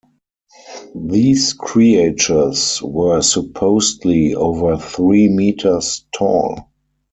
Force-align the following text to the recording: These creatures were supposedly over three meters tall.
These 0.95 1.53
creatures 1.53 2.81
were 2.81 3.21
supposedly 3.21 4.33
over 4.33 4.75
three 4.75 5.29
meters 5.29 6.07
tall. 6.11 6.71